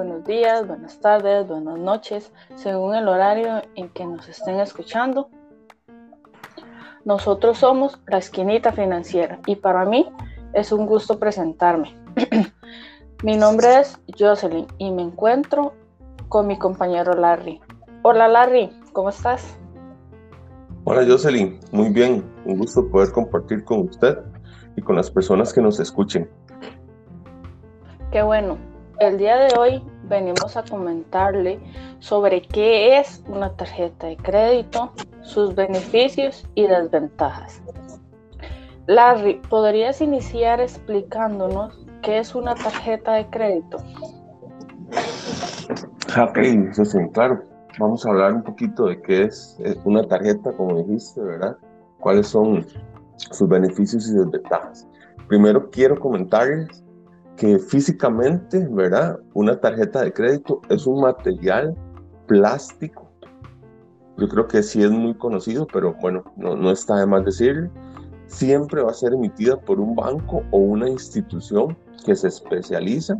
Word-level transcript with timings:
buenos 0.00 0.24
días, 0.24 0.66
buenas 0.66 0.98
tardes, 0.98 1.46
buenas 1.46 1.78
noches, 1.78 2.32
según 2.54 2.94
el 2.94 3.06
horario 3.06 3.60
en 3.74 3.90
que 3.90 4.06
nos 4.06 4.26
estén 4.30 4.58
escuchando. 4.58 5.28
Nosotros 7.04 7.58
somos 7.58 8.00
la 8.06 8.16
esquinita 8.16 8.72
financiera 8.72 9.40
y 9.44 9.56
para 9.56 9.84
mí 9.84 10.10
es 10.54 10.72
un 10.72 10.86
gusto 10.86 11.18
presentarme. 11.18 11.94
mi 13.22 13.36
nombre 13.36 13.80
es 13.80 14.00
Jocelyn 14.18 14.66
y 14.78 14.90
me 14.90 15.02
encuentro 15.02 15.74
con 16.30 16.46
mi 16.46 16.58
compañero 16.58 17.12
Larry. 17.12 17.60
Hola 18.00 18.26
Larry, 18.26 18.70
¿cómo 18.94 19.10
estás? 19.10 19.54
Hola 20.84 21.04
Jocelyn, 21.06 21.60
muy 21.72 21.90
bien, 21.90 22.24
un 22.46 22.56
gusto 22.56 22.88
poder 22.88 23.12
compartir 23.12 23.64
con 23.64 23.80
usted 23.80 24.16
y 24.76 24.80
con 24.80 24.96
las 24.96 25.10
personas 25.10 25.52
que 25.52 25.60
nos 25.60 25.78
escuchen. 25.78 26.26
Qué 28.10 28.22
bueno, 28.22 28.56
el 29.00 29.16
día 29.16 29.36
de 29.36 29.58
hoy 29.58 29.82
venimos 30.04 30.58
a 30.58 30.62
comentarle 30.62 31.58
sobre 32.00 32.42
qué 32.42 32.98
es 32.98 33.24
una 33.26 33.50
tarjeta 33.56 34.06
de 34.08 34.16
crédito, 34.18 34.92
sus 35.22 35.54
beneficios 35.54 36.46
y 36.54 36.66
desventajas. 36.66 37.62
Larry, 38.86 39.40
¿podrías 39.48 40.02
iniciar 40.02 40.60
explicándonos 40.60 41.86
qué 42.02 42.18
es 42.18 42.34
una 42.34 42.54
tarjeta 42.54 43.14
de 43.14 43.26
crédito? 43.30 43.78
Ok, 46.20 46.38
sí, 46.84 46.98
claro. 47.14 47.42
Vamos 47.78 48.04
a 48.04 48.10
hablar 48.10 48.34
un 48.34 48.42
poquito 48.42 48.86
de 48.86 49.00
qué 49.00 49.24
es 49.24 49.56
una 49.84 50.06
tarjeta, 50.06 50.52
como 50.52 50.76
dijiste, 50.76 51.22
¿verdad? 51.22 51.56
¿Cuáles 52.00 52.26
son 52.26 52.66
sus 53.16 53.48
beneficios 53.48 54.10
y 54.10 54.14
desventajas? 54.14 54.86
Primero 55.28 55.70
quiero 55.70 55.98
comentarles 55.98 56.84
que 57.40 57.58
físicamente, 57.58 58.68
¿verdad? 58.70 59.18
Una 59.32 59.58
tarjeta 59.58 60.02
de 60.02 60.12
crédito 60.12 60.60
es 60.68 60.86
un 60.86 61.00
material 61.00 61.74
plástico. 62.26 63.10
Yo 64.18 64.28
creo 64.28 64.46
que 64.46 64.62
sí 64.62 64.82
es 64.82 64.90
muy 64.90 65.14
conocido, 65.14 65.66
pero 65.72 65.94
bueno, 66.02 66.22
no, 66.36 66.54
no 66.54 66.70
está 66.70 66.96
de 66.96 67.06
más 67.06 67.24
decirlo. 67.24 67.70
Siempre 68.26 68.82
va 68.82 68.90
a 68.90 68.94
ser 68.94 69.14
emitida 69.14 69.56
por 69.56 69.80
un 69.80 69.96
banco 69.96 70.42
o 70.50 70.58
una 70.58 70.90
institución 70.90 71.74
que 72.04 72.14
se 72.14 72.28
especializa, 72.28 73.16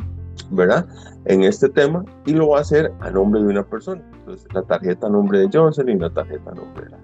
¿verdad? 0.51 0.85
En 1.25 1.41
este 1.41 1.67
tema 1.67 2.05
y 2.27 2.33
lo 2.33 2.49
va 2.49 2.59
a 2.59 2.61
hacer 2.61 2.93
a 2.99 3.09
nombre 3.09 3.41
de 3.41 3.47
una 3.47 3.63
persona. 3.63 4.03
Entonces, 4.19 4.47
la 4.53 4.61
tarjeta 4.61 5.07
a 5.07 5.09
nombre 5.09 5.39
de 5.39 5.49
Jocelyn 5.51 5.99
la 5.99 6.13
tarjeta 6.13 6.51
a 6.51 6.53
nombre 6.53 6.85
de 6.85 6.91
la 6.91 6.99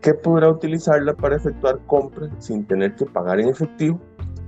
que 0.00 0.14
podrá 0.14 0.48
utilizarla 0.48 1.12
para 1.12 1.36
efectuar 1.36 1.78
compras 1.84 2.30
sin 2.38 2.64
tener 2.64 2.94
que 2.94 3.04
pagar 3.04 3.38
en 3.38 3.50
efectivo 3.50 4.00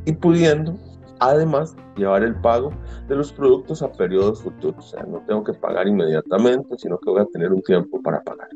y 0.06 0.15
pudiendo 0.15 0.75
Además, 1.23 1.77
llevar 1.97 2.25
el 2.25 2.34
pago 2.41 2.73
de 3.06 3.15
los 3.15 3.33
productos 3.33 3.81
a 3.81 3.92
periodos 3.92 4.42
futuros. 4.42 4.87
O 4.87 4.89
sea, 4.89 5.05
no 5.05 5.23
tengo 5.25 5.45
que 5.45 5.53
pagar 5.53 5.87
inmediatamente, 5.87 6.77
sino 6.77 6.98
que 6.98 7.11
voy 7.11 7.20
a 7.20 7.27
tener 7.27 7.53
un 7.53 7.62
tiempo 7.62 8.03
para 8.03 8.20
pagar. 8.25 8.48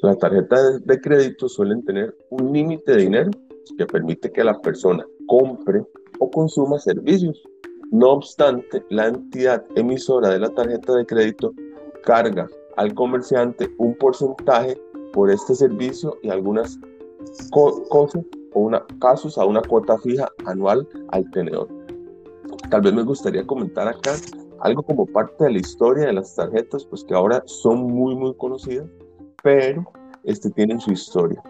Las 0.00 0.16
tarjetas 0.18 0.86
de 0.86 1.00
crédito 1.00 1.48
suelen 1.48 1.84
tener 1.84 2.16
un 2.30 2.52
límite 2.52 2.92
de 2.92 2.98
dinero 2.98 3.30
que 3.76 3.86
permite 3.86 4.30
que 4.30 4.44
la 4.44 4.56
persona 4.60 5.04
compre 5.26 5.84
o 6.20 6.30
consuma 6.30 6.78
servicios. 6.78 7.42
No 7.90 8.10
obstante, 8.10 8.84
la 8.90 9.08
entidad 9.08 9.64
emisora 9.74 10.28
de 10.28 10.38
la 10.38 10.50
tarjeta 10.50 10.94
de 10.94 11.04
crédito 11.04 11.52
carga 12.04 12.46
al 12.76 12.94
comerciante 12.94 13.68
un 13.78 13.96
porcentaje 13.96 14.80
por 15.12 15.28
este 15.28 15.56
servicio 15.56 16.16
y 16.22 16.30
algunas 16.30 16.78
cosas 17.50 18.24
o 18.52 18.60
una, 18.60 18.84
casos 19.00 19.38
a 19.38 19.44
una 19.44 19.60
cuota 19.60 19.98
fija 19.98 20.28
anual 20.46 20.86
al 21.08 21.28
tenedor. 21.32 21.79
Tal 22.70 22.82
vez 22.82 22.94
me 22.94 23.02
gustaría 23.02 23.44
comentar 23.44 23.88
acá 23.88 24.14
algo 24.60 24.84
como 24.84 25.04
parte 25.04 25.42
de 25.42 25.50
la 25.50 25.58
historia 25.58 26.06
de 26.06 26.12
las 26.12 26.36
tarjetas, 26.36 26.84
pues 26.84 27.02
que 27.02 27.14
ahora 27.14 27.42
son 27.46 27.82
muy, 27.82 28.14
muy 28.14 28.32
conocidas, 28.34 28.86
pero 29.42 29.90
este, 30.22 30.50
tienen 30.50 30.78
su 30.78 30.92
historia. 30.92 31.42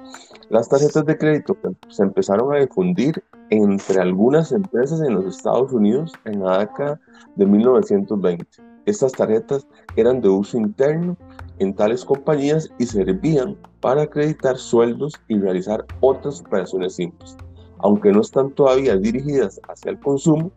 Las 0.49 0.71
tarjetas 0.71 1.05
de 1.05 1.19
crédito 1.19 1.55
se 1.89 2.05
empezaron 2.05 2.55
a 2.55 2.61
difundir 2.61 3.22
entre 3.50 4.00
algunas 4.00 4.50
empresas 4.53 5.03
en 5.03 5.15
los 5.15 5.37
Estados 5.37 5.71
Unidos 5.72 6.12
en 6.25 6.43
la 6.43 6.61
década 6.61 6.99
de 7.37 7.45
1920. 7.45 8.47
Estas 8.87 9.12
tarjetas 9.12 9.66
eran 9.97 10.22
de 10.22 10.31
uso 10.31 10.56
interno 10.56 11.19
en 11.59 11.75
tales 11.75 12.03
compañías 12.03 12.71
y 12.78 12.87
servían 12.87 13.59
para 13.81 14.03
acreditar 14.03 14.56
sueldos 14.56 15.12
y 15.28 15.39
realizar 15.39 15.84
otras 16.00 16.41
operaciones 16.41 16.95
simples. 16.95 17.37
Aunque 17.81 18.11
no 18.11 18.22
están 18.22 18.53
todavía 18.53 18.97
dirigidas 18.97 19.61
hacia 19.69 19.91
el 19.91 20.00
consumo, 20.00 20.50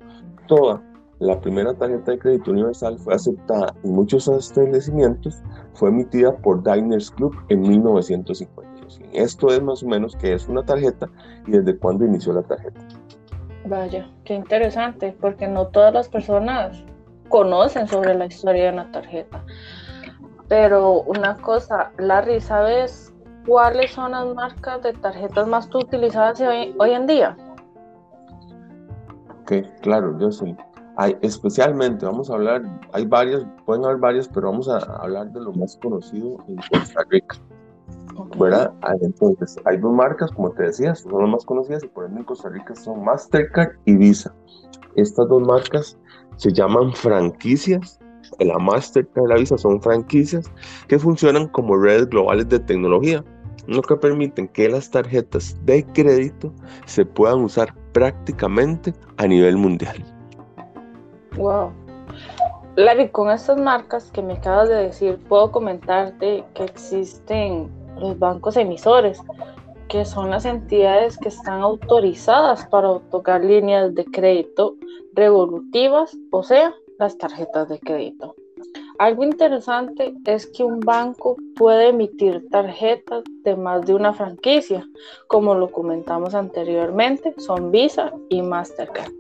toda 0.48 0.82
la 1.20 1.40
primera 1.40 1.74
tarjeta 1.74 2.12
de 2.12 2.20
crédito 2.20 2.52
universal 2.52 2.98
fue 2.98 3.14
aceptada 3.14 3.74
en 3.84 3.94
muchos 3.94 4.28
establecimientos, 4.28 5.42
fue 5.74 5.90
emitida 5.90 6.36
por 6.36 6.64
Diners 6.64 7.12
Club 7.12 7.36
en 7.50 7.62
1952. 7.62 9.00
Esto 9.14 9.48
es 9.48 9.62
más 9.62 9.84
o 9.84 9.88
menos 9.88 10.16
qué 10.16 10.34
es 10.34 10.48
una 10.48 10.64
tarjeta 10.64 11.10
y 11.48 11.52
desde 11.52 11.78
cuándo 11.78 12.06
inició 12.06 12.34
la 12.34 12.44
tarjeta. 12.44 12.80
Vaya, 13.66 14.10
qué 14.26 14.34
interesante, 14.34 15.16
porque 15.22 15.48
no 15.48 15.68
todas 15.68 15.94
las 15.94 16.10
personas 16.10 16.84
conocen 17.30 17.88
sobre 17.88 18.14
la 18.16 18.26
historia 18.26 18.66
de 18.66 18.74
una 18.74 18.92
tarjeta. 18.92 19.44
Pero 20.50 21.04
una 21.04 21.38
cosa, 21.38 21.92
Larry, 21.98 22.42
¿sabes 22.42 23.14
cuáles 23.48 23.92
son 23.92 24.12
las 24.12 24.28
marcas 24.36 24.82
de 24.84 24.94
tarjetas 24.94 25.48
más 25.48 25.70
utilizadas 25.74 26.42
hoy 26.42 26.92
en 26.92 27.08
día? 27.08 27.38
Ok, 29.54 29.82
claro, 29.82 30.18
yo 30.20 30.32
sí. 30.32 30.56
Hay, 30.96 31.18
especialmente, 31.22 32.06
vamos 32.06 32.30
a 32.30 32.36
hablar, 32.36 32.62
hay 32.92 33.06
varias, 33.06 33.46
pueden 33.66 33.84
haber 33.84 33.98
varias, 33.98 34.28
pero 34.28 34.52
vamos 34.52 34.70
a 34.70 34.78
hablar 34.78 35.32
de 35.32 35.42
lo 35.42 35.52
más 35.54 35.78
conocido 35.78 36.38
en 36.48 36.58
Costa 36.72 37.04
Rica. 37.10 37.36
¿Verdad? 38.40 38.72
Ah, 38.84 38.94
entonces, 39.02 39.56
hay 39.66 39.78
dos 39.78 39.92
marcas, 39.92 40.32
como 40.32 40.52
te 40.52 40.64
decía, 40.64 40.94
son 40.94 41.20
las 41.20 41.30
más 41.30 41.46
conocidas 41.46 41.84
y 41.84 41.88
por 41.88 42.04
ejemplo 42.04 42.22
en 42.22 42.26
Costa 42.26 42.50
Rica 42.50 42.76
son 42.76 43.04
Mastercard 43.04 43.72
y 43.86 43.96
Visa. 43.96 44.34
Estas 44.96 45.28
dos 45.30 45.42
marcas 45.42 45.98
se 46.36 46.52
llaman 46.52 46.94
franquicias. 46.94 48.00
La 48.40 48.60
Mastercard 48.60 49.26
y 49.26 49.30
la 49.30 49.36
Visa 49.36 49.58
son 49.58 49.82
franquicias 49.82 50.52
que 50.88 51.00
funcionan 51.00 51.48
como 51.48 51.76
redes 51.76 52.08
globales 52.10 52.48
de 52.50 52.60
tecnología, 52.60 53.24
lo 53.66 53.82
que 53.82 53.96
permiten 53.96 54.48
que 54.48 54.70
las 54.70 54.92
tarjetas 54.92 55.58
de 55.66 55.84
crédito 55.86 56.54
se 56.86 57.06
puedan 57.06 57.42
usar 57.42 57.74
prácticamente 57.94 58.94
a 59.18 59.28
nivel 59.28 59.58
mundial. 59.58 60.04
Wow. 61.38 61.72
Larry, 62.76 63.10
con 63.10 63.30
estas 63.30 63.58
marcas 63.58 64.12
que 64.12 64.22
me 64.22 64.34
acabas 64.34 64.68
de 64.68 64.76
decir, 64.76 65.20
puedo 65.30 65.52
comentarte 65.52 66.44
que 66.56 66.64
existen 66.64 67.70
los 68.00 68.18
bancos 68.18 68.58
emisores, 68.58 69.22
que 69.90 70.06
son 70.06 70.32
las 70.32 70.46
entidades 70.46 71.18
que 71.18 71.30
están 71.30 71.62
autorizadas 71.62 72.66
para 72.68 72.90
otorgar 72.90 73.44
líneas 73.44 73.94
de 73.94 74.06
crédito 74.06 74.76
revolutivas, 75.14 76.18
o 76.32 76.42
sea, 76.42 76.74
las 76.98 77.18
tarjetas 77.18 77.70
de 77.70 77.80
crédito. 77.80 78.36
Algo 79.00 79.24
interesante 79.24 80.14
es 80.26 80.46
que 80.48 80.64
un 80.64 80.80
banco 80.80 81.36
puede 81.56 81.90
emitir 81.90 82.48
tarjetas 82.50 83.24
de 83.44 83.56
más 83.56 83.86
de 83.86 83.96
una 83.96 84.14
franquicia, 84.14 84.88
como 85.28 85.56
lo 85.56 85.72
comentamos 85.72 86.36
anteriormente, 86.36 87.34
son 87.38 87.72
Visa 87.72 88.14
y 88.30 88.42
Mastercard. 88.42 89.12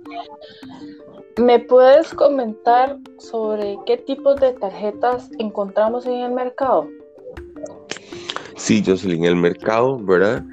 ¿Me 1.37 1.59
puedes 1.59 2.13
comentar 2.13 2.99
sobre 3.17 3.79
qué 3.87 3.97
tipos 3.97 4.39
de 4.39 4.53
tarjetas 4.53 5.31
encontramos 5.39 6.05
en 6.05 6.19
el 6.19 6.31
mercado? 6.31 6.87
Sí, 8.55 8.83
Jocelyn, 8.85 9.25
el 9.25 9.35
mercado, 9.35 9.97
¿verdad? 9.97 10.43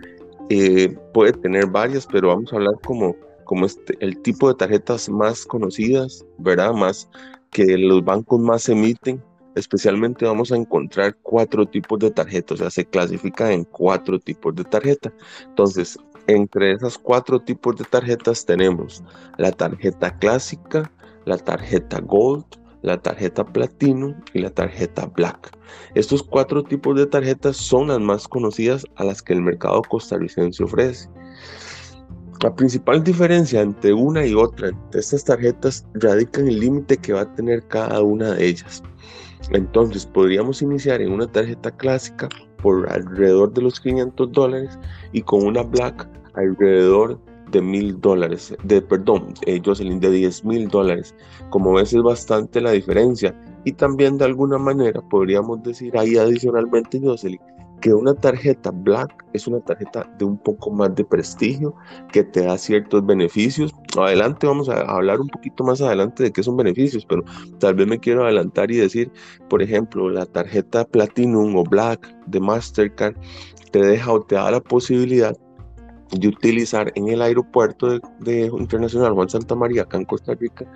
Eh, 0.48 0.97
puede 1.12 1.34
tener 1.34 1.66
varias, 1.66 2.06
pero 2.06 2.28
vamos 2.28 2.53
a 2.53 2.56
hablar 2.56 2.75
como, 2.84 3.14
como 3.44 3.66
este, 3.66 3.94
el 4.00 4.20
tipo 4.22 4.48
de 4.48 4.54
tarjetas 4.54 5.09
más 5.10 5.45
conocidas, 5.45 6.24
¿verdad? 6.39 6.72
Más 6.72 7.09
que 7.50 7.76
los 7.76 8.04
bancos 8.04 8.41
más 8.41 8.68
emiten, 8.68 9.22
especialmente 9.54 10.24
vamos 10.24 10.52
a 10.52 10.56
encontrar 10.56 11.16
cuatro 11.22 11.66
tipos 11.66 11.98
de 11.98 12.10
tarjetas, 12.10 12.52
o 12.52 12.56
sea, 12.58 12.70
se 12.70 12.84
clasifica 12.84 13.52
en 13.52 13.64
cuatro 13.64 14.18
tipos 14.18 14.54
de 14.54 14.64
tarjeta. 14.64 15.12
Entonces, 15.48 15.98
entre 16.26 16.72
esas 16.72 16.97
cuatro 16.97 17.41
tipos 17.41 17.76
de 17.76 17.84
tarjetas 17.84 18.47
tenemos 18.47 19.02
la 19.38 19.50
tarjeta 19.50 20.16
clásica, 20.18 20.91
la 21.24 21.36
tarjeta 21.36 22.00
Gold, 22.00 22.44
la 22.82 23.00
tarjeta 23.00 23.44
Platino 23.44 24.14
y 24.32 24.41
la 24.41 24.50
tarjeta 24.50 25.06
Black. 25.06 25.50
Estos 25.94 26.22
cuatro 26.22 26.62
tipos 26.62 26.97
de 26.97 27.06
tarjetas 27.06 27.56
son 27.56 27.88
las 27.88 28.00
más 28.00 28.28
conocidas 28.28 28.86
a 28.97 29.04
las 29.04 29.22
que 29.22 29.32
el 29.32 29.42
mercado 29.42 29.82
costarricense 29.82 30.62
ofrece. 30.62 31.08
La 32.42 32.54
principal 32.54 33.04
diferencia 33.04 33.60
entre 33.60 33.92
una 33.92 34.25
y 34.25 34.34
otra 34.34 34.71
de 34.71 34.98
estas 34.98 35.25
tarjetas 35.25 35.87
radica 35.92 36.41
en 36.41 36.48
el 36.48 36.60
límite 36.60 36.97
que 36.97 37.13
va 37.13 37.21
a 37.21 37.34
tener 37.34 37.63
cada 37.69 38.01
una 38.03 38.33
de 38.33 38.47
ellas. 38.47 38.83
Entonces 39.51 40.07
podríamos 40.07 40.63
iniciar 40.63 41.03
en 41.03 41.13
una 41.13 41.31
tarjeta 41.31 41.71
clásica 41.71 42.31
por 42.63 42.91
alrededor 42.91 43.53
de 43.53 43.60
los 43.60 43.78
500 43.78 44.33
dólares 44.33 44.78
y 45.13 45.21
con 45.21 45.45
una 45.45 45.63
Black 45.63 46.09
alrededor 46.34 47.21
de 47.51 47.60
mil 47.60 48.01
dólares, 48.01 48.54
de, 48.63 48.81
perdón, 48.81 49.34
eh, 49.45 49.60
Jocelyn, 49.63 50.01
de 50.01 50.10
10 50.10 50.45
mil 50.47 50.69
dólares. 50.69 51.15
Como 51.51 51.75
ves 51.75 51.93
es 51.93 52.03
bastante 52.03 52.63
la 52.63 52.71
diferencia. 52.71 53.39
Y 53.66 53.72
también 53.72 54.16
de 54.16 54.25
alguna 54.25 54.57
manera 54.57 55.03
podríamos 55.10 55.63
decir 55.63 55.95
ahí 55.98 56.16
adicionalmente, 56.16 57.01
Jocelyn, 57.03 57.41
que 57.80 57.92
una 57.94 58.15
tarjeta 58.15 58.71
Black 58.71 59.24
es 59.32 59.47
una 59.47 59.60
tarjeta 59.60 60.09
de 60.18 60.24
un 60.24 60.38
poco 60.38 60.71
más 60.71 60.94
de 60.94 61.04
prestigio, 61.04 61.74
que 62.12 62.24
te 62.24 62.44
da 62.44 62.59
ciertos 62.59 63.04
beneficios. 63.04 63.74
Adelante 63.98 64.47
vamos 64.47 64.68
a 64.68 64.80
hablar 64.82 65.21
un 65.21 65.28
poquito 65.28 65.65
más 65.65 65.80
adelante 65.80 66.22
de 66.22 66.32
qué 66.32 66.42
son 66.42 66.56
beneficios, 66.56 67.06
pero 67.06 67.24
tal 67.59 67.74
vez 67.74 67.86
me 67.86 67.98
quiero 67.98 68.24
adelantar 68.24 68.71
y 68.71 68.77
decir, 68.77 69.10
por 69.48 69.62
ejemplo, 69.62 70.10
la 70.10 70.27
tarjeta 70.27 70.84
Platinum 70.84 71.56
o 71.56 71.65
Black 71.65 72.06
de 72.27 72.41
Mastercard 72.41 73.16
te 73.72 73.80
deja 73.80 74.12
o 74.12 74.21
te 74.21 74.34
da 74.34 74.50
la 74.50 74.60
posibilidad 74.60 75.36
de 76.12 76.28
utilizar 76.28 76.92
en 76.95 77.09
el 77.09 77.22
aeropuerto 77.22 77.98
de, 78.21 78.47
Internacional 78.47 79.12
Juan 79.12 79.28
Santa 79.28 79.54
María, 79.54 79.83
acá 79.83 79.98
en 79.98 80.04
Costa 80.04 80.34
Rica, 80.34 80.66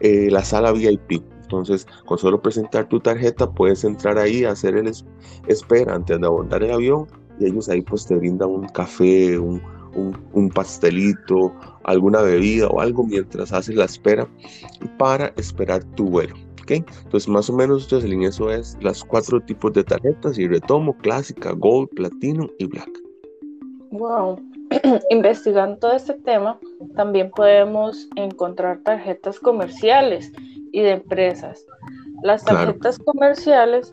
eh, 0.00 0.28
la 0.30 0.44
sala 0.44 0.72
VIP. 0.72 1.22
Entonces, 1.42 1.86
con 2.04 2.18
solo 2.18 2.42
presentar 2.42 2.88
tu 2.88 3.00
tarjeta, 3.00 3.50
puedes 3.50 3.82
entrar 3.84 4.18
ahí, 4.18 4.44
hacer 4.44 4.76
el 4.76 4.92
espera 5.46 5.94
antes 5.94 6.20
de 6.20 6.26
abordar 6.26 6.62
el 6.62 6.72
avión 6.72 7.06
y 7.40 7.46
ellos 7.46 7.68
ahí 7.68 7.80
pues 7.80 8.06
te 8.06 8.16
brindan 8.16 8.50
un 8.50 8.68
café, 8.68 9.38
un, 9.38 9.62
un, 10.32 10.50
pastelito, 10.50 11.54
alguna 11.84 12.20
bebida 12.22 12.68
o 12.68 12.80
algo 12.80 13.04
mientras 13.04 13.52
haces 13.52 13.76
la 13.76 13.84
espera 13.84 14.28
para 14.98 15.32
esperar 15.36 15.82
tu 15.94 16.06
vuelo. 16.06 16.34
¿okay? 16.62 16.84
Entonces, 17.04 17.28
más 17.28 17.48
o 17.48 17.54
menos, 17.54 17.88
Jocelyn, 17.88 18.24
eso 18.24 18.50
es 18.50 18.76
las 18.80 19.02
cuatro 19.04 19.40
tipos 19.40 19.72
de 19.72 19.84
tarjetas 19.84 20.38
y 20.38 20.46
retomo, 20.46 20.96
clásica, 20.98 21.52
gold, 21.52 21.88
platinum 21.90 22.48
y 22.58 22.66
black. 22.66 22.90
Wow, 23.90 24.38
investigando 25.10 25.78
todo 25.78 25.92
este 25.92 26.14
tema, 26.14 26.58
también 26.94 27.30
podemos 27.30 28.08
encontrar 28.16 28.78
tarjetas 28.82 29.38
comerciales 29.40 30.32
y 30.72 30.82
de 30.82 30.92
empresas. 30.92 31.64
Las 32.22 32.44
tarjetas 32.44 32.98
comerciales 32.98 33.92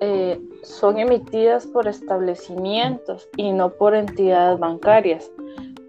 eh, 0.00 0.40
son 0.62 0.98
emitidas 0.98 1.66
por 1.66 1.88
establecimientos 1.88 3.28
y 3.36 3.52
no 3.52 3.70
por 3.70 3.94
entidades 3.94 4.58
bancarias. 4.58 5.30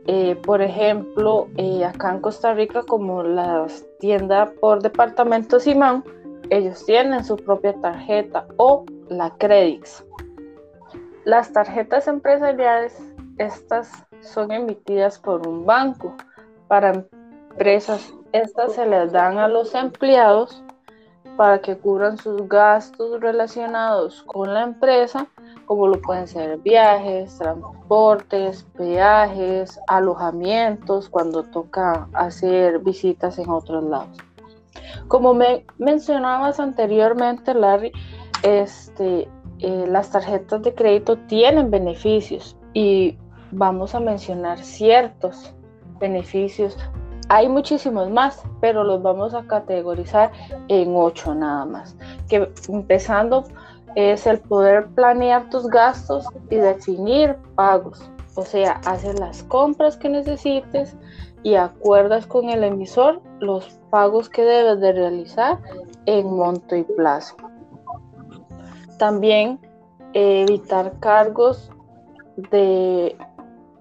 Eh, 0.07 0.35
por 0.43 0.61
ejemplo, 0.61 1.47
eh, 1.57 1.83
acá 1.83 2.11
en 2.13 2.21
Costa 2.21 2.53
Rica, 2.53 2.83
como 2.83 3.23
la 3.23 3.65
tienda 3.99 4.53
por 4.61 4.81
departamento 4.81 5.59
Simán, 5.59 6.03
ellos 6.49 6.85
tienen 6.85 7.25
su 7.25 7.35
propia 7.35 7.73
tarjeta 7.81 8.45
o 8.57 8.85
la 9.09 9.31
Credix. 9.37 10.05
Las 11.23 11.51
tarjetas 11.51 12.07
empresariales, 12.07 13.01
estas 13.39 13.91
son 14.25 14.51
emitidas 14.51 15.19
por 15.19 15.47
un 15.47 15.65
banco 15.65 16.15
para 16.67 17.05
empresas 17.51 18.13
estas 18.35 18.73
se 18.73 18.85
les 18.85 19.13
dan 19.13 19.37
a 19.37 19.47
los 19.47 19.73
empleados 19.75 20.61
para 21.37 21.59
que 21.59 21.77
cubran 21.77 22.17
sus 22.17 22.49
gastos 22.49 23.21
relacionados 23.21 24.23
con 24.23 24.53
la 24.53 24.63
empresa, 24.63 25.27
como 25.65 25.87
lo 25.87 26.01
pueden 26.01 26.27
ser 26.27 26.57
viajes, 26.57 27.37
transportes, 27.37 28.67
peajes, 28.77 29.79
alojamientos, 29.87 31.07
cuando 31.07 31.43
toca 31.43 32.09
hacer 32.11 32.79
visitas 32.79 33.39
en 33.39 33.49
otros 33.49 33.85
lados. 33.85 34.17
Como 35.07 35.33
me 35.33 35.65
mencionabas 35.77 36.59
anteriormente, 36.59 37.53
Larry, 37.53 37.93
este, 38.43 39.29
eh, 39.59 39.85
las 39.87 40.11
tarjetas 40.11 40.61
de 40.61 40.75
crédito 40.75 41.15
tienen 41.27 41.71
beneficios 41.71 42.57
y 42.73 43.17
vamos 43.51 43.95
a 43.95 43.99
mencionar 43.99 44.59
ciertos 44.59 45.53
beneficios 45.99 46.77
hay 47.27 47.49
muchísimos 47.49 48.09
más, 48.11 48.43
pero 48.61 48.83
los 48.83 49.01
vamos 49.01 49.33
a 49.33 49.43
categorizar 49.47 50.31
en 50.67 50.93
ocho 50.95 51.33
nada 51.33 51.65
más. 51.65 51.95
Que 52.29 52.51
empezando 52.69 53.45
es 53.95 54.27
el 54.27 54.39
poder 54.39 54.87
planear 54.89 55.49
tus 55.49 55.67
gastos 55.67 56.25
y 56.49 56.55
definir 56.55 57.35
pagos. 57.55 58.09
O 58.35 58.43
sea, 58.43 58.81
haces 58.85 59.19
las 59.19 59.43
compras 59.43 59.97
que 59.97 60.09
necesites 60.09 60.95
y 61.41 61.55
acuerdas 61.55 62.27
con 62.27 62.49
el 62.49 62.63
emisor 62.63 63.21
los 63.39 63.69
pagos 63.89 64.29
que 64.29 64.43
debes 64.43 64.79
de 64.81 64.91
realizar 64.91 65.59
en 66.05 66.35
monto 66.35 66.75
y 66.75 66.83
plazo. 66.83 67.37
También 68.99 69.59
evitar 70.13 70.99
cargos 70.99 71.71
de 72.51 73.17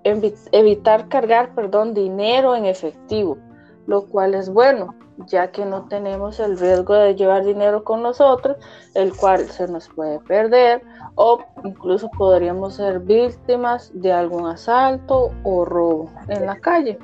evitar 0.04 1.08
cargar, 1.08 1.54
perdón, 1.54 1.94
dinero 1.94 2.54
en 2.54 2.66
efectivo, 2.66 3.38
lo 3.86 4.06
cual 4.06 4.34
es 4.34 4.50
bueno, 4.50 4.94
ya 5.26 5.50
que 5.50 5.64
no 5.64 5.86
tenemos 5.86 6.40
el 6.40 6.58
riesgo 6.58 6.94
de 6.94 7.14
llevar 7.14 7.44
dinero 7.44 7.84
con 7.84 8.02
nosotros, 8.02 8.56
el 8.94 9.16
cual 9.16 9.48
se 9.48 9.68
nos 9.68 9.88
puede 9.88 10.18
perder 10.20 10.82
o 11.14 11.38
incluso 11.64 12.10
podríamos 12.18 12.74
ser 12.74 13.00
víctimas 13.00 13.90
de 13.94 14.12
algún 14.12 14.46
asalto 14.46 15.30
o 15.44 15.64
robo 15.64 16.10
en 16.28 16.46
la 16.46 16.56
calle. 16.56 16.98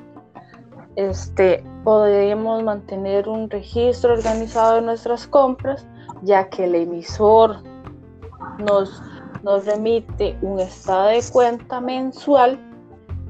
Este, 0.96 1.64
podríamos 1.84 2.62
mantener 2.62 3.28
un 3.28 3.48
registro 3.48 4.12
organizado 4.12 4.76
de 4.76 4.82
nuestras 4.82 5.26
compras, 5.26 5.86
ya 6.22 6.48
que 6.48 6.64
el 6.64 6.74
emisor 6.74 7.62
nos, 8.58 9.00
nos 9.42 9.64
remite 9.64 10.36
un 10.42 10.58
estado 10.58 11.08
de 11.08 11.22
cuenta 11.32 11.80
mensual 11.80 12.58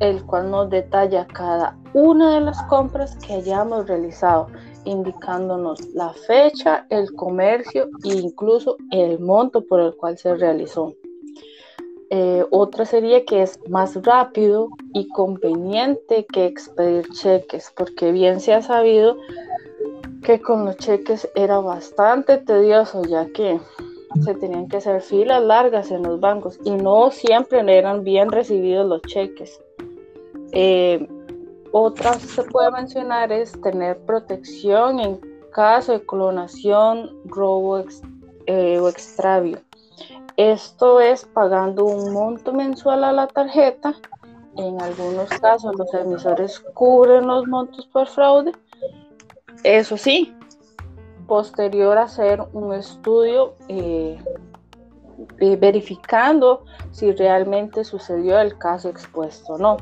el 0.01 0.25
cual 0.25 0.51
nos 0.51 0.71
detalla 0.71 1.27
cada 1.27 1.79
una 1.93 2.35
de 2.35 2.41
las 2.41 2.63
compras 2.65 3.17
que 3.17 3.35
hayamos 3.35 3.87
realizado, 3.87 4.49
indicándonos 4.85 5.81
la 5.95 6.13
fecha, 6.13 6.87
el 6.91 7.13
comercio 7.15 7.89
e 8.05 8.15
incluso 8.15 8.77
el 8.91 9.21
monto 9.21 9.65
por 9.65 9.81
el 9.81 9.95
cual 9.97 10.17
se 10.19 10.35
realizó. 10.35 10.95
Eh, 12.13 12.45
otra 12.51 12.85
sería 12.87 13.25
que 13.25 13.43
es 13.43 13.61
más 13.69 13.95
rápido 14.03 14.69
y 14.95 15.07
conveniente 15.09 16.27
que 16.27 16.47
expedir 16.47 17.09
cheques, 17.13 17.73
porque 17.77 18.11
bien 18.11 18.41
se 18.41 18.53
ha 18.53 18.63
sabido 18.63 19.17
que 20.25 20.41
con 20.41 20.65
los 20.65 20.77
cheques 20.79 21.31
era 21.35 21.61
bastante 21.61 22.39
tedioso, 22.39 23.03
ya 23.05 23.27
que 23.27 23.61
se 24.25 24.35
tenían 24.35 24.67
que 24.67 24.79
hacer 24.79 25.03
filas 25.03 25.43
largas 25.43 25.93
en 25.93 26.03
los 26.03 26.19
bancos 26.19 26.59
y 26.65 26.73
no 26.73 27.13
siempre 27.13 27.61
eran 27.79 28.03
bien 28.03 28.33
recibidos 28.33 28.89
los 28.89 29.03
cheques. 29.03 29.61
Eh, 30.53 31.07
otra 31.73 32.15
se 32.15 32.43
puede 32.45 32.71
mencionar 32.73 33.31
es 33.31 33.53
tener 33.63 33.99
protección 34.01 34.99
en 34.99 35.21
caso 35.53 35.93
de 35.93 36.05
clonación, 36.05 37.11
robo 37.27 37.85
eh, 38.47 38.79
o 38.79 38.89
extravio. 38.89 39.61
Esto 40.37 41.01
es 41.01 41.25
pagando 41.25 41.85
un 41.85 42.13
monto 42.13 42.53
mensual 42.53 43.05
a 43.05 43.13
la 43.13 43.27
tarjeta. 43.27 43.95
En 44.57 44.81
algunos 44.81 45.29
casos 45.41 45.77
los 45.77 45.93
emisores 45.95 46.59
cubren 46.75 47.27
los 47.27 47.47
montos 47.47 47.87
por 47.87 48.09
fraude. 48.09 48.53
Eso 49.63 49.97
sí, 49.97 50.35
posterior 51.29 51.99
a 51.99 52.05
hacer 52.05 52.43
un 52.53 52.73
estudio 52.73 53.55
eh, 53.69 54.19
verificando 55.39 56.65
si 56.91 57.13
realmente 57.13 57.85
sucedió 57.85 58.41
el 58.41 58.59
caso 58.59 58.89
expuesto 58.89 59.53
o 59.53 59.59
no 59.59 59.77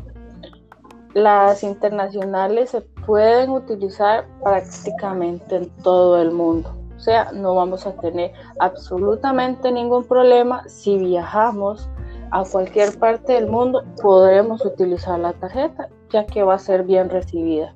las 1.14 1.62
internacionales 1.62 2.70
se 2.70 2.80
pueden 2.80 3.50
utilizar 3.50 4.26
prácticamente 4.42 5.56
en 5.56 5.70
todo 5.82 6.20
el 6.20 6.32
mundo. 6.32 6.74
O 6.96 7.00
sea, 7.00 7.30
no 7.32 7.54
vamos 7.54 7.86
a 7.86 7.92
tener 7.92 8.32
absolutamente 8.58 9.70
ningún 9.70 10.04
problema 10.04 10.68
si 10.68 10.98
viajamos 10.98 11.88
a 12.30 12.44
cualquier 12.44 12.98
parte 12.98 13.34
del 13.34 13.46
mundo, 13.46 13.82
podremos 14.02 14.64
utilizar 14.64 15.18
la 15.18 15.32
tarjeta 15.32 15.88
ya 16.10 16.26
que 16.26 16.42
va 16.42 16.54
a 16.54 16.58
ser 16.58 16.84
bien 16.84 17.08
recibida. 17.08 17.74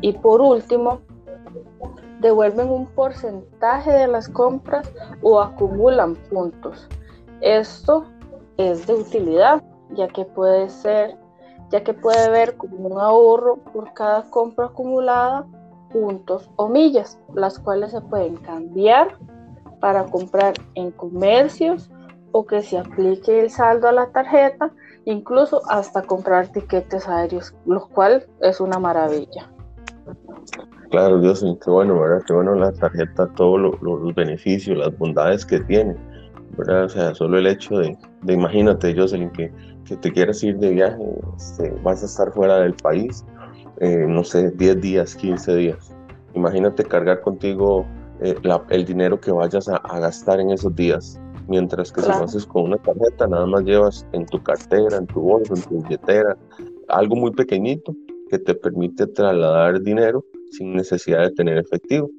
Y 0.00 0.12
por 0.12 0.40
último, 0.40 1.00
devuelven 2.20 2.68
un 2.70 2.86
porcentaje 2.86 3.90
de 3.90 4.08
las 4.08 4.28
compras 4.28 4.90
o 5.22 5.40
acumulan 5.40 6.16
puntos. 6.30 6.88
Esto 7.40 8.04
es 8.56 8.86
de 8.86 8.94
utilidad, 8.94 9.62
ya 9.90 10.08
que 10.08 10.24
puede 10.24 10.68
ser 10.68 11.16
ya 11.70 11.82
que 11.82 11.94
puede 11.94 12.30
ver 12.30 12.56
como 12.56 12.88
un 12.88 13.00
ahorro 13.00 13.56
por 13.72 13.92
cada 13.94 14.28
compra 14.30 14.66
acumulada 14.66 15.46
puntos 15.92 16.50
o 16.56 16.68
millas, 16.68 17.18
las 17.34 17.58
cuales 17.58 17.92
se 17.92 18.00
pueden 18.00 18.36
cambiar 18.36 19.16
para 19.80 20.04
comprar 20.04 20.54
en 20.74 20.90
comercios 20.92 21.90
o 22.32 22.46
que 22.46 22.62
se 22.62 22.78
aplique 22.78 23.40
el 23.40 23.50
saldo 23.50 23.88
a 23.88 23.92
la 23.92 24.06
tarjeta, 24.10 24.72
incluso 25.04 25.62
hasta 25.68 26.02
comprar 26.02 26.48
tiquetes 26.48 27.08
aéreos, 27.08 27.54
lo 27.66 27.88
cual 27.88 28.26
es 28.40 28.60
una 28.60 28.78
maravilla. 28.78 29.50
Claro, 30.90 31.20
Dios, 31.20 31.44
qué 31.64 31.70
bueno, 31.70 32.00
¿verdad? 32.00 32.24
Qué 32.26 32.32
bueno 32.32 32.54
la 32.54 32.72
tarjeta, 32.72 33.28
todos 33.34 33.60
los 33.80 34.14
beneficios, 34.14 34.76
las 34.76 34.96
bondades 34.96 35.46
que 35.46 35.60
tiene, 35.60 35.96
¿verdad? 36.56 36.84
O 36.84 36.88
sea, 36.88 37.14
solo 37.14 37.38
el 37.38 37.46
hecho 37.46 37.78
de, 37.78 37.96
imagínate, 38.28 38.94
Jocelyn, 38.96 39.30
que, 39.30 39.52
que 39.84 39.96
te 39.96 40.12
quieras 40.12 40.42
ir 40.42 40.58
de 40.58 40.70
viaje, 40.70 41.02
este, 41.36 41.70
vas 41.82 42.02
a 42.02 42.06
estar 42.06 42.32
fuera 42.32 42.58
del 42.58 42.74
país 42.74 43.24
eh, 43.80 44.04
no 44.06 44.24
sé, 44.24 44.50
10 44.50 44.80
días, 44.80 45.14
15 45.16 45.56
días. 45.56 45.94
Imagínate 46.34 46.84
cargar 46.84 47.22
contigo 47.22 47.86
eh, 48.20 48.36
el 48.68 48.84
dinero 48.84 49.18
que 49.18 49.32
vayas 49.32 49.68
a, 49.68 49.80
gastar 49.98 50.38
en 50.38 50.50
esos 50.50 50.74
días. 50.76 51.18
Mientras 51.48 51.90
que 51.90 52.02
si 52.02 52.08
lo 52.08 52.22
haces 52.22 52.46
con 52.46 52.64
una 52.64 52.76
tarjeta, 52.76 53.26
nada 53.26 53.46
más 53.46 53.64
llevas 53.64 54.06
en 54.12 54.26
tu 54.26 54.40
cartera, 54.42 54.98
en 54.98 55.06
tu 55.06 55.20
bolso, 55.20 55.54
en 55.54 55.62
tu 55.62 55.82
billetera, 55.82 56.36
algo 56.88 57.16
muy 57.16 57.32
pequeñito 57.32 57.94
que 58.28 58.38
te 58.38 58.54
permite 58.54 59.06
trasladar 59.06 59.80
dinero 59.80 60.24
sin 60.52 60.74
necesidad 60.74 61.22
de 61.22 61.30
tener 61.30 61.58
efectivo. 61.58 62.10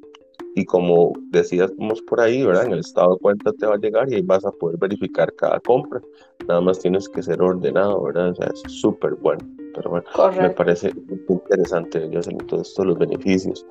Y 0.55 0.65
como 0.65 1.13
decíamos 1.29 2.01
por 2.01 2.19
ahí, 2.19 2.43
¿verdad? 2.45 2.65
En 2.65 2.74
el 2.74 2.79
estado 2.79 3.13
de 3.13 3.19
cuenta 3.19 3.53
te 3.53 3.65
va 3.65 3.75
a 3.75 3.77
llegar 3.77 4.12
y 4.12 4.15
ahí 4.15 4.21
vas 4.21 4.45
a 4.45 4.51
poder 4.51 4.77
verificar 4.77 5.33
cada 5.36 5.60
compra. 5.60 6.01
Nada 6.48 6.62
más 6.62 6.79
tienes 6.79 7.07
que 7.07 7.24
ser 7.24 7.41
ordenado, 7.41 8.03
¿verdad? 8.03 8.29
O 8.29 8.36
sea, 8.36 8.48
es 8.48 8.62
súper 8.71 9.15
bueno. 9.15 9.39
Pero 9.74 9.89
bueno, 9.89 10.05
me 10.41 10.50
parece 10.50 10.91
interesante, 11.29 12.10
yo 12.10 12.21
sé 12.21 12.31
todos 12.48 12.67
estos 12.67 12.86
los 12.86 12.98
beneficios. 12.98 13.65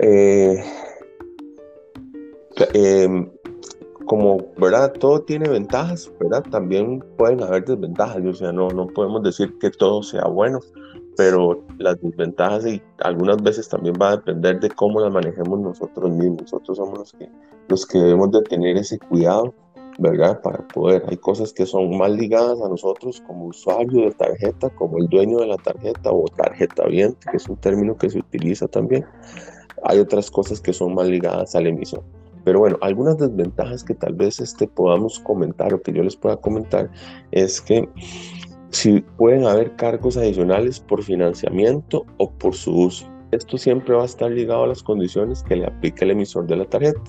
Eh, 0.00 0.62
em, 2.74 3.30
como, 4.06 4.38
¿verdad? 4.56 4.92
Todo 4.92 5.20
tiene 5.22 5.48
ventajas, 5.48 6.10
¿verdad? 6.20 6.44
También 6.50 7.02
pueden 7.16 7.42
haber 7.42 7.64
desventajas, 7.64 8.24
o 8.24 8.34
sea, 8.34 8.52
no, 8.52 8.68
no 8.68 8.86
podemos 8.86 9.22
decir 9.22 9.56
que 9.58 9.70
todo 9.70 10.02
sea 10.02 10.24
bueno, 10.26 10.60
pero 11.16 11.64
las 11.78 12.00
desventajas 12.00 12.66
y 12.66 12.82
algunas 12.98 13.42
veces 13.42 13.68
también 13.68 13.94
va 14.00 14.10
a 14.10 14.16
depender 14.16 14.60
de 14.60 14.68
cómo 14.70 15.00
las 15.00 15.12
manejemos 15.12 15.58
nosotros 15.58 16.10
mismos. 16.10 16.42
Nosotros 16.42 16.76
somos 16.76 16.98
los 16.98 17.12
que, 17.12 17.28
los 17.68 17.86
que 17.86 17.98
debemos 17.98 18.30
de 18.32 18.42
tener 18.42 18.76
ese 18.76 18.98
cuidado, 18.98 19.54
¿verdad? 19.98 20.40
Para 20.42 20.66
poder, 20.68 21.04
hay 21.08 21.16
cosas 21.16 21.52
que 21.52 21.64
son 21.64 21.96
más 21.96 22.10
ligadas 22.10 22.60
a 22.60 22.68
nosotros 22.68 23.22
como 23.26 23.46
usuario 23.46 24.04
de 24.04 24.12
tarjeta, 24.12 24.68
como 24.70 24.98
el 24.98 25.08
dueño 25.08 25.38
de 25.38 25.46
la 25.46 25.56
tarjeta 25.56 26.10
o 26.12 26.24
tarjeta 26.36 26.86
viente, 26.86 27.26
que 27.30 27.38
es 27.38 27.48
un 27.48 27.56
término 27.56 27.96
que 27.96 28.10
se 28.10 28.18
utiliza 28.18 28.68
también. 28.68 29.04
Hay 29.84 29.98
otras 29.98 30.30
cosas 30.30 30.60
que 30.60 30.72
son 30.72 30.94
más 30.94 31.06
ligadas 31.08 31.54
al 31.54 31.66
emisor. 31.66 32.02
Pero 32.44 32.60
bueno, 32.60 32.78
algunas 32.80 33.18
desventajas 33.18 33.82
que 33.82 33.94
tal 33.94 34.14
vez 34.14 34.38
este, 34.38 34.68
podamos 34.68 35.18
comentar 35.18 35.74
o 35.74 35.82
que 35.82 35.92
yo 35.92 36.02
les 36.04 36.14
pueda 36.14 36.36
comentar 36.36 36.90
es 37.32 37.60
que 37.60 37.88
si 38.76 39.00
pueden 39.16 39.46
haber 39.46 39.74
cargos 39.76 40.18
adicionales 40.18 40.80
por 40.80 41.02
financiamiento 41.02 42.04
o 42.18 42.30
por 42.30 42.54
su 42.54 42.72
uso. 42.76 43.10
Esto 43.30 43.56
siempre 43.56 43.94
va 43.94 44.02
a 44.02 44.04
estar 44.04 44.30
ligado 44.30 44.64
a 44.64 44.66
las 44.66 44.82
condiciones 44.82 45.42
que 45.44 45.56
le 45.56 45.66
aplica 45.66 46.04
el 46.04 46.10
emisor 46.10 46.46
de 46.46 46.56
la 46.56 46.66
tarjeta, 46.66 47.00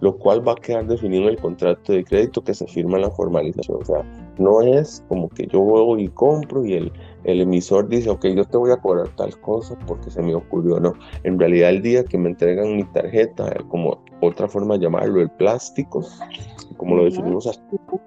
lo 0.00 0.16
cual 0.16 0.46
va 0.46 0.52
a 0.52 0.56
quedar 0.56 0.86
definido 0.86 1.24
en 1.24 1.28
el 1.28 1.36
contrato 1.36 1.92
de 1.92 2.02
crédito 2.02 2.42
que 2.42 2.54
se 2.54 2.66
firma 2.66 2.96
en 2.96 3.02
la 3.02 3.10
formalización. 3.10 3.82
O 3.82 3.84
sea, 3.84 4.02
no 4.38 4.62
es 4.62 5.04
como 5.08 5.28
que 5.28 5.46
yo 5.48 5.60
voy 5.60 6.04
y 6.04 6.08
compro 6.08 6.64
y 6.64 6.72
el, 6.72 6.92
el 7.24 7.42
emisor 7.42 7.88
dice, 7.88 8.08
ok, 8.08 8.28
yo 8.28 8.46
te 8.46 8.56
voy 8.56 8.70
a 8.70 8.78
cobrar 8.78 9.08
tal 9.16 9.38
cosa 9.42 9.78
porque 9.86 10.10
se 10.10 10.22
me 10.22 10.34
ocurrió. 10.34 10.80
No, 10.80 10.94
en 11.24 11.38
realidad 11.38 11.70
el 11.70 11.82
día 11.82 12.04
que 12.04 12.16
me 12.16 12.30
entregan 12.30 12.74
mi 12.74 12.84
tarjeta, 12.84 13.52
como 13.68 14.02
otra 14.22 14.48
forma 14.48 14.78
de 14.78 14.84
llamarlo, 14.84 15.20
el 15.20 15.30
plástico, 15.32 16.02
como 16.78 16.96
lo 16.96 17.04
definimos 17.04 17.60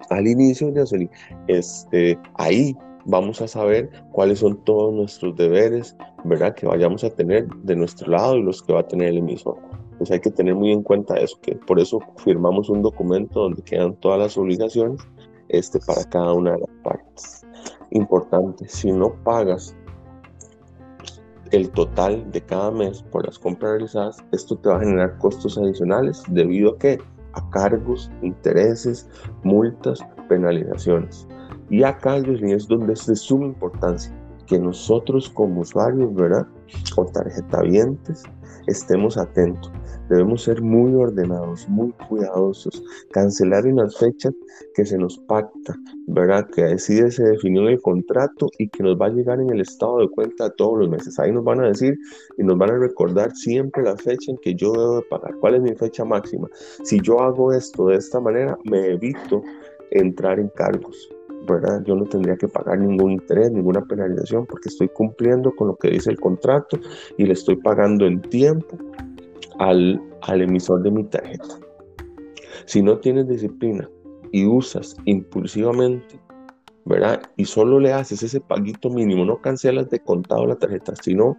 al 0.10 0.28
inicio, 0.28 0.72
de 0.72 1.10
este, 1.48 2.20
ahí 2.34 2.76
vamos 3.06 3.42
a 3.42 3.48
saber 3.48 3.90
cuáles 4.12 4.40
son 4.40 4.58
todos 4.64 4.94
nuestros 4.94 5.36
deberes, 5.36 5.96
¿verdad? 6.24 6.56
Que 6.56 6.68
vayamos 6.68 7.04
a 7.04 7.10
tener 7.10 7.48
de 7.48 7.76
nuestro 7.76 8.12
lado 8.12 8.36
y 8.36 8.44
los 8.44 8.62
que 8.62 8.74
va 8.74 8.82
a 8.82 8.88
tener 8.88 9.10
el 9.10 9.18
emisor. 9.18 9.58
Pues 9.98 10.12
hay 10.12 10.20
que 10.20 10.32
tener 10.32 10.56
muy 10.56 10.72
en 10.72 10.84
cuenta 10.84 11.16
eso, 11.16 11.38
que 11.42 11.56
por 11.56 11.80
eso 11.80 12.00
firmamos 12.18 12.70
un 12.70 12.82
documento 12.82 13.42
donde 13.42 13.62
quedan 13.62 13.96
todas 13.96 14.20
las 14.20 14.38
obligaciones 14.38 15.02
este, 15.50 15.80
para 15.80 16.04
cada 16.04 16.34
una 16.34 16.54
de 16.54 16.60
las 16.60 16.70
partes. 16.84 17.46
Importante, 17.92 18.68
si 18.68 18.92
no 18.92 19.14
pagas 19.24 19.76
el 21.52 21.70
total 21.70 22.30
de 22.32 22.42
cada 22.42 22.72
mes 22.72 23.04
por 23.04 23.26
las 23.26 23.40
compras 23.40 23.74
realizadas, 23.74 24.18
esto 24.32 24.58
te 24.58 24.70
va 24.70 24.78
a 24.78 24.80
generar 24.80 25.18
costos 25.20 25.58
adicionales 25.58 26.24
debido 26.30 26.72
a 26.72 26.78
que 26.80 26.98
a 27.34 27.50
cargos, 27.52 28.10
intereses, 28.22 29.08
multas, 29.44 30.00
penalizaciones. 30.28 31.28
Y 31.70 31.84
acá, 31.84 32.18
es 32.18 32.68
donde 32.68 32.94
es 32.94 33.06
de 33.06 33.16
suma 33.16 33.46
importancia 33.46 34.14
que 34.48 34.60
nosotros 34.60 35.30
como 35.30 35.62
usuarios, 35.62 36.14
¿verdad? 36.14 36.48
O 36.98 37.06
tarjetavientes, 37.06 38.24
estemos 38.68 39.18
atentos. 39.18 39.72
Debemos 40.10 40.44
ser 40.44 40.62
muy 40.62 40.94
ordenados, 40.94 41.68
muy 41.68 41.92
cuidadosos, 42.08 42.84
cancelar 43.12 43.66
en 43.66 43.78
las 43.78 43.98
fechas 43.98 44.34
que 44.76 44.86
se 44.86 45.00
nos 45.00 45.18
pacta, 45.18 45.76
¿verdad? 46.06 46.48
Que 46.54 46.64
así 46.66 46.98
se 47.10 47.24
definió 47.24 47.64
en 47.64 47.70
el 47.70 47.82
contrato 47.82 48.48
y 48.60 48.70
que 48.70 48.84
nos 48.84 49.02
va 49.02 49.08
a 49.08 49.10
llegar 49.10 49.40
en 49.40 49.50
el 49.50 49.62
estado 49.62 50.00
de 50.00 50.10
cuenta 50.10 50.52
todos 50.52 50.78
los 50.80 50.90
meses. 50.90 51.18
Ahí 51.18 51.32
nos 51.32 51.44
van 51.44 51.62
a 51.62 51.68
decir 51.70 51.98
y 52.38 52.44
nos 52.44 52.56
van 52.56 52.70
a 52.70 52.78
recordar 52.78 53.32
siempre 53.36 53.82
la 53.82 53.98
fecha 53.98 54.32
en 54.32 54.38
que 54.38 54.54
yo 54.54 54.74
debo 54.74 54.98
de 54.98 55.02
pagar. 55.10 55.34
¿Cuál 55.40 55.56
es 55.56 55.62
mi 55.64 55.74
fecha 55.74 56.06
máxima? 56.06 56.48
Si 56.84 57.00
yo 57.02 57.20
hago 57.22 57.52
esto 57.52 57.88
de 57.88 57.96
esta 57.96 58.20
manera, 58.20 58.60
me 58.64 58.92
evito 58.92 59.42
entrar 59.90 60.40
en 60.40 60.50
cargos, 60.50 61.10
¿verdad? 61.46 61.84
Yo 61.86 61.96
no 61.96 62.06
tendría 62.06 62.36
que 62.36 62.48
pagar 62.48 62.80
ningún 62.80 63.12
interés, 63.12 63.52
ninguna 63.52 63.84
penalización, 63.86 64.46
porque 64.46 64.70
estoy 64.70 64.90
cumpliendo 64.90 65.56
con 65.56 65.68
lo 65.68 65.76
que 65.76 65.90
dice 65.90 66.12
el 66.12 66.20
contrato 66.20 66.80
y 67.18 67.26
le 67.26 67.34
estoy 67.34 67.56
pagando 67.58 68.06
en 68.06 68.22
tiempo 68.22 68.78
al, 69.60 70.02
al 70.22 70.42
emisor 70.42 70.82
de 70.84 70.92
mi 70.92 71.04
tarjeta. 71.06 71.60
Si 72.66 72.82
no 72.82 72.98
tienes 73.00 73.28
disciplina 73.28 73.90
y 74.32 74.46
usas 74.46 74.96
impulsivamente 75.06 76.20
¿verdad? 76.86 77.22
Y 77.36 77.46
solo 77.46 77.80
le 77.80 77.92
haces 77.92 78.22
ese 78.22 78.40
paguito 78.40 78.90
mínimo, 78.92 79.26
no 79.26 79.42
cancelas 79.42 79.90
de 79.90 80.00
contado 80.00 80.46
la 80.46 80.56
tarjeta, 80.56 80.94
sino 80.96 81.36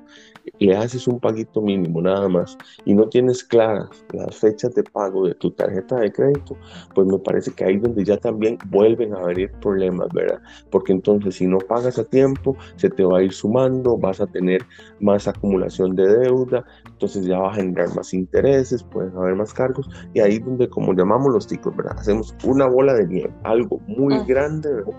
le 0.59 0.77
haces 0.77 1.07
un 1.07 1.21
paguito 1.21 1.63
mínimo 1.63 2.03
nada 2.03 2.29
más 2.29 2.59
y 2.85 2.95
no 2.95 3.09
tienes 3.09 3.45
claras 3.45 3.89
las 4.13 4.37
fechas 4.37 4.75
de 4.75 4.83
pago 4.83 5.27
de 5.27 5.35
tu 5.35 5.53
tarjeta 5.53 5.97
de 5.97 6.13
crédito, 6.13 6.57
pues 6.95 7.07
me 7.07 7.19
parece 7.19 7.53
que 7.53 7.65
ahí 7.65 7.77
donde 7.79 8.05
ya 8.05 8.17
también 8.17 8.59
vuelven 8.67 9.15
a 9.15 9.23
venir 9.23 9.53
problemas, 9.61 10.09
¿verdad? 10.13 10.41
Porque 10.71 10.93
entonces 10.93 11.37
si 11.37 11.47
no 11.47 11.59
pagas 11.59 11.99
a 11.99 12.05
tiempo, 12.05 12.57
se 12.75 12.91
te 12.91 13.05
va 13.05 13.19
a 13.19 13.23
ir 13.23 13.33
sumando, 13.33 13.97
vas 13.97 14.21
a 14.21 14.27
tener 14.27 14.63
más 15.01 15.29
acumulación 15.29 15.95
de 15.95 16.09
deuda, 16.09 16.65
entonces 16.91 17.25
ya 17.25 17.39
va 17.39 17.53
a 17.53 17.55
generar 17.55 17.95
más 17.95 18.13
intereses, 18.13 18.83
pueden 18.83 19.17
haber 19.17 19.37
más 19.37 19.55
cargos 19.55 19.89
y 20.13 20.21
ahí 20.21 20.41
donde 20.41 20.69
como 20.69 20.93
llamamos 20.93 21.33
los 21.33 21.47
ticos, 21.47 21.77
¿verdad? 21.77 21.97
Hacemos 21.99 22.35
una 22.43 22.67
bola 22.67 22.95
de 22.95 23.07
nieve, 23.07 23.35
algo 23.45 23.81
muy 23.87 24.25
grande, 24.25 24.73
¿verdad? 24.75 24.95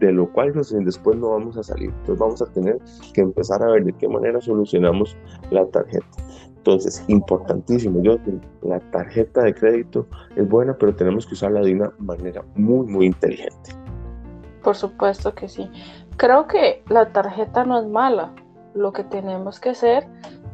De 0.00 0.12
lo 0.12 0.32
cual 0.32 0.52
después 0.52 1.16
no 1.16 1.30
vamos 1.30 1.56
a 1.56 1.62
salir. 1.62 1.90
Entonces 1.90 2.18
vamos 2.18 2.42
a 2.42 2.46
tener 2.46 2.78
que 3.12 3.20
empezar 3.20 3.62
a 3.62 3.70
ver 3.70 3.84
de 3.84 3.92
qué 3.92 4.08
manera 4.08 4.40
solucionamos 4.40 5.16
la 5.50 5.66
tarjeta. 5.66 6.06
Entonces, 6.58 7.02
importantísimo, 7.08 8.02
yo 8.02 8.16
la 8.62 8.78
tarjeta 8.90 9.42
de 9.42 9.54
crédito 9.54 10.06
es 10.36 10.48
buena, 10.48 10.76
pero 10.76 10.94
tenemos 10.94 11.26
que 11.26 11.34
usarla 11.34 11.60
de 11.60 11.74
una 11.74 11.92
manera 11.98 12.44
muy, 12.56 12.86
muy 12.86 13.06
inteligente. 13.06 13.70
Por 14.62 14.76
supuesto 14.76 15.34
que 15.34 15.48
sí. 15.48 15.70
Creo 16.16 16.46
que 16.46 16.82
la 16.88 17.12
tarjeta 17.12 17.64
no 17.64 17.80
es 17.80 17.86
mala. 17.86 18.34
Lo 18.74 18.92
que 18.92 19.04
tenemos 19.04 19.60
que 19.60 19.70
hacer 19.70 20.06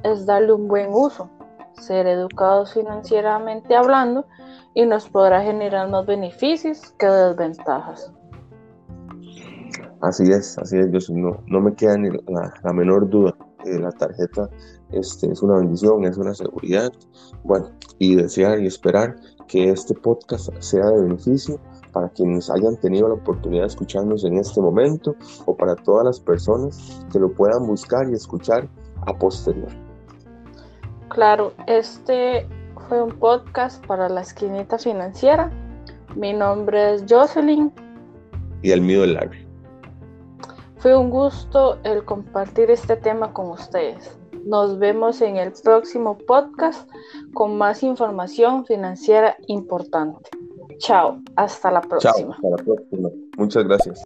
es 0.02 0.26
darle 0.26 0.52
un 0.52 0.68
buen 0.68 0.88
uso, 0.92 1.30
ser 1.72 2.06
educados 2.06 2.74
financieramente 2.74 3.74
hablando 3.74 4.26
y 4.74 4.86
nos 4.86 5.08
podrá 5.08 5.42
generar 5.42 5.88
más 5.88 6.06
beneficios 6.06 6.92
que 6.98 7.06
desventajas. 7.06 8.12
Así 10.00 10.24
es, 10.24 10.58
así 10.58 10.78
es, 10.78 10.90
yo 10.90 11.14
no, 11.14 11.42
no 11.46 11.60
me 11.60 11.74
queda 11.74 11.96
ni 11.96 12.10
la, 12.10 12.72
menor 12.72 13.08
duda 13.08 13.34
la 13.64 13.90
tarjeta 13.92 14.48
este, 14.90 15.30
es 15.30 15.42
una 15.42 15.56
bendición, 15.56 16.04
es 16.04 16.16
una 16.16 16.34
seguridad. 16.34 16.92
Bueno, 17.42 17.70
y 17.98 18.14
desear 18.16 18.60
y 18.60 18.66
esperar 18.66 19.16
que 19.48 19.70
este 19.70 19.94
podcast 19.94 20.50
sea 20.60 20.86
de 20.86 21.02
beneficio 21.02 21.58
para 21.92 22.08
quienes 22.10 22.50
hayan 22.50 22.76
tenido 22.76 23.08
la 23.08 23.14
oportunidad 23.14 23.62
de 23.62 23.68
escucharnos 23.68 24.24
en 24.24 24.38
este 24.38 24.60
momento 24.60 25.14
o 25.46 25.56
para 25.56 25.76
todas 25.76 26.04
las 26.04 26.20
personas 26.20 27.04
que 27.12 27.18
lo 27.18 27.32
puedan 27.32 27.66
buscar 27.66 28.08
y 28.10 28.14
escuchar 28.14 28.68
a 29.06 29.16
posterior. 29.16 29.68
Claro, 31.08 31.52
este 31.66 32.46
fue 32.88 33.02
un 33.02 33.12
podcast 33.18 33.84
para 33.86 34.08
la 34.08 34.22
esquinita 34.22 34.78
financiera. 34.78 35.50
Mi 36.16 36.32
nombre 36.32 36.94
es 36.94 37.04
Jocelyn. 37.08 37.72
Y 38.62 38.70
el 38.70 38.80
mío 38.80 39.04
es 39.04 39.10
Larry. 39.10 39.43
Fue 40.84 40.94
un 40.94 41.08
gusto 41.08 41.78
el 41.82 42.04
compartir 42.04 42.70
este 42.70 42.94
tema 42.96 43.32
con 43.32 43.48
ustedes. 43.48 44.18
Nos 44.44 44.78
vemos 44.78 45.22
en 45.22 45.38
el 45.38 45.50
próximo 45.52 46.18
podcast 46.18 46.86
con 47.32 47.56
más 47.56 47.82
información 47.82 48.66
financiera 48.66 49.34
importante. 49.46 50.28
Chao, 50.76 51.22
hasta 51.36 51.70
la 51.70 51.80
próxima. 51.80 52.12
Chao, 52.12 52.32
hasta 52.32 52.48
la 52.50 52.56
próxima. 52.56 53.08
Muchas 53.38 53.64
gracias. 53.64 54.04